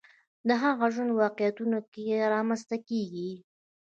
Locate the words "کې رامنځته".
1.91-2.77